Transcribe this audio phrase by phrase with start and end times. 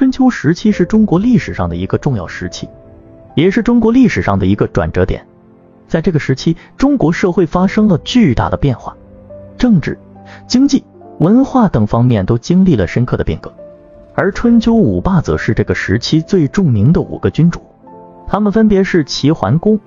[0.00, 2.66] 春秋时期是中国历史上的一个重要时期，
[3.34, 5.26] 也是中国历史上的一个转折点。
[5.88, 8.96] 在这个时期，中国社会发生了巨大的变化，
[9.58, 9.98] 政治、
[10.46, 10.82] 经济、
[11.18, 13.52] 文化等方面都经历了深刻的变革。
[14.14, 17.60] 而春秋五霸则是这个时期最著名的五个君主，
[18.26, 19.78] 他们分别是齐桓公、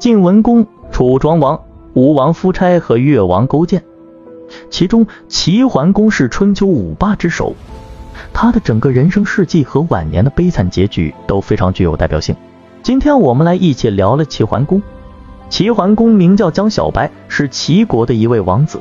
[0.00, 1.62] 晋文公、楚庄王、
[1.92, 3.84] 吴王夫差和越王勾践。
[4.68, 7.54] 其中，齐桓公是春秋五霸之首。
[8.32, 12.34] 他的整个人生事迹和晚年的悲惨结局都非常具有代表性。
[12.82, 14.82] 今天我们来一起聊了齐桓公。
[15.48, 18.80] 齐桓公名叫姜小白，是齐国的一位王子。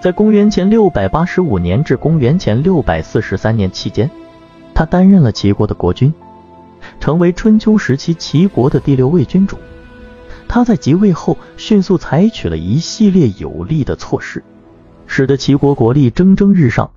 [0.00, 4.08] 在公元前六百八十五年至公元前六百四十三年期间，
[4.74, 6.12] 他担任了齐国的国君，
[7.00, 9.56] 成为春秋时期齐国的第六位君主。
[10.46, 14.44] 他在即位后，迅速采取了一系列有力的措施，
[15.06, 16.88] 使得齐国国力蒸蒸日上。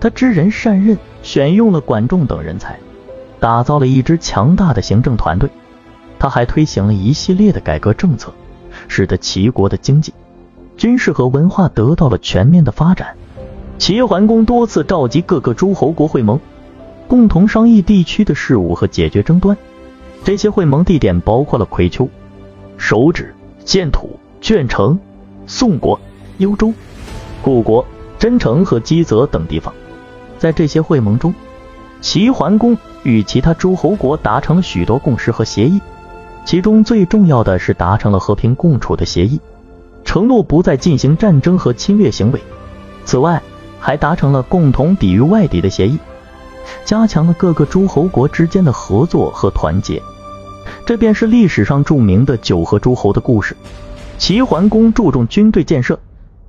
[0.00, 2.78] 他知人善任，选用了管仲等人才，
[3.40, 5.48] 打造了一支强大的行政团队。
[6.18, 8.32] 他还推行了一系列的改革政策，
[8.88, 10.14] 使得齐国的经济、
[10.76, 13.14] 军事和文化得到了全面的发展。
[13.78, 16.40] 齐桓公多次召集各个诸侯国会盟，
[17.06, 19.56] 共同商议地区的事务和解决争端。
[20.24, 22.08] 这些会盟地点包括了葵丘、
[22.78, 23.34] 手指、
[23.64, 24.98] 建土、鄄城、
[25.46, 26.00] 宋国、
[26.38, 26.72] 幽州、
[27.42, 27.86] 故国。
[28.18, 29.72] 真城和基泽等地方，
[30.38, 31.34] 在这些会盟中，
[32.00, 35.80] 齐桓公与其他诸侯国达成了许多共识和协议，
[36.44, 39.40] 其中最重要的是达成了和平共处的协议，
[40.04, 42.40] 承诺不再进行战争和侵略行为。
[43.04, 43.42] 此外，
[43.78, 45.98] 还达成了共同抵御外敌的协议，
[46.84, 50.02] 加强了各个诸侯国之间的合作和团结。
[50.84, 53.56] 这便是历史上著名的九合诸侯的故事。
[54.18, 55.98] 齐桓公注重军队建设。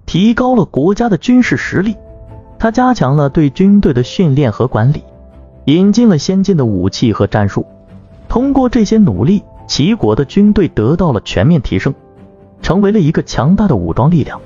[0.07, 1.97] 提高了国家的军事实力，
[2.57, 5.03] 他加强了对军队的训练和管理，
[5.65, 7.65] 引进了先进的武器和战术。
[8.29, 11.93] 通过这些努力，齐国的军队得到了全面提升，
[12.61, 14.39] 成为了一个强大的武装力量。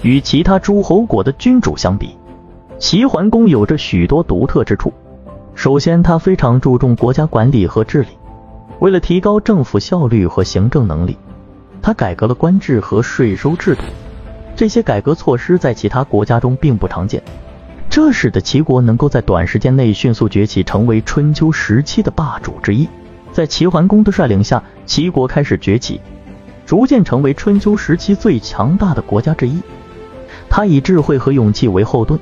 [0.00, 2.16] 与其他诸侯国的君主相比，
[2.78, 4.90] 齐桓公有着许多独特之处。
[5.54, 8.08] 首先，他非常注重国家管理和治理，
[8.80, 11.18] 为了提高政府效率和行政能力，
[11.82, 13.82] 他改革了官制和税收制度。
[14.56, 17.22] 这些改革措施在其他国家中并不常见，
[17.90, 22.88] 这使得齐国能够在短时间内迅速崛起，成为春秋时期的霸主之一。
[23.32, 26.00] 在齐桓公的率领下，齐国开始崛起，
[26.64, 29.60] 逐渐成为春秋时期最强大的国家之一。
[30.48, 32.20] 他以智慧和勇气为后盾，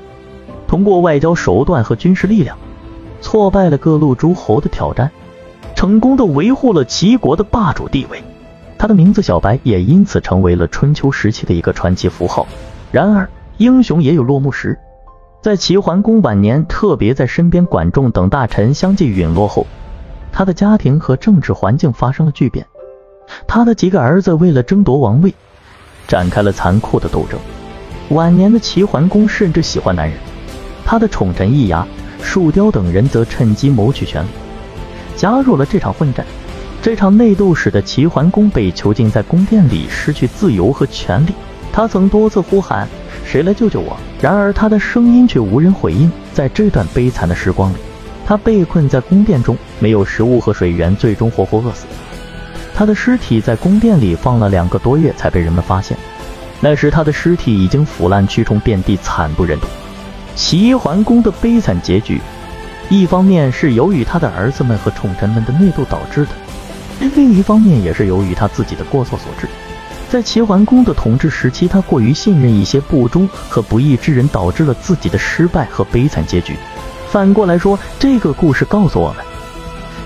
[0.67, 2.57] 通过外交手段和军事力量，
[3.21, 5.11] 挫败了各路诸侯的挑战，
[5.75, 8.23] 成功的维护了齐国的霸主地位。
[8.83, 12.45] 他的名字小白也因此成为了春秋时期的一个传奇符号。
[12.91, 14.77] 然而，英雄也有落幕时。
[15.41, 19.65] 在齐桓公晚年，特别在身边管仲等大臣相继陨落后，
[20.33, 22.65] 他的家庭和政治环境发生了巨变。
[23.47, 25.33] 他的几个儿子为了争夺王位，
[26.05, 27.39] 展开了残酷的斗争。
[28.09, 30.19] 晚年的齐桓公甚至喜欢男人，
[30.83, 31.87] 他的宠臣易牙、
[32.21, 34.27] 树雕等人则趁机谋取权力，
[35.15, 36.25] 加入了这场混战。
[36.83, 41.29] 这场内斗使得齐桓公被囚禁在宫殿里，失去自由和权利。
[41.71, 42.85] 他曾多次呼喊
[43.23, 46.11] ：“谁来救救我？”然而他的声音却无人回应。
[46.33, 47.77] 在这段悲惨的时光里，
[48.25, 51.85] 他被困在宫殿中，没有食物和水源，最终活活饿死。
[52.75, 55.97] 他的尸体在宫殿里放了两个多月才被人们发现。
[56.59, 59.67] 那时他的尸体已经腐烂，蛆虫遍地，惨不忍睹。
[60.35, 62.19] 齐桓公的悲惨结局，
[62.89, 66.31] 一方面是由于他的儿子们和宠臣们的内斗导致的。
[67.15, 69.47] 另一方面，也是由于他自己的过错所致。
[70.09, 76.55] 在齐桓公的统治时期，他过于信任一些不忠和不义之人，导致了自己的失败和悲惨结局。
[77.09, 79.25] 反过来说，这个故事告诉我们，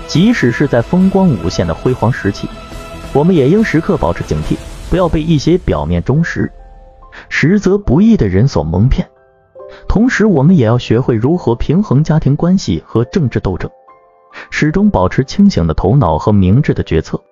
[0.06, 2.48] 即使是在风光无限的辉煌时期，
[3.12, 4.56] 我们也应时刻保持警惕，
[4.88, 6.50] 不要被一些表面忠实、
[7.28, 9.06] 实则不义的人所蒙骗。
[9.86, 13.70] 同时，我们也要学会如何平衡家庭关系和政治斗争。
[14.50, 17.22] 始终保持清醒的头脑和明智的决策。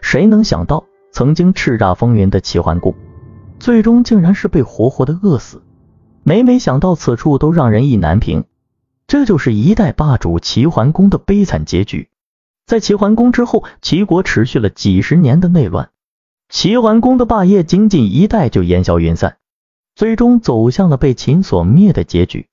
[0.00, 2.94] 谁能想到，曾经叱咤风云的齐桓公，
[3.58, 5.62] 最终竟然是被活活的饿死？
[6.22, 8.44] 每每想到此处，都让人意难平。
[9.06, 12.08] 这就是一代霸主齐桓公的悲惨结局。
[12.64, 15.90] 在齐桓公之后，齐国持续了几十年的内乱，
[16.48, 19.36] 齐桓公的霸业仅仅一代就烟消云散，
[19.94, 22.48] 最终走向了被秦所灭的结局。